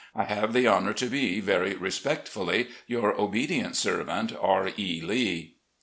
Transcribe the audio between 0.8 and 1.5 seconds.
to be,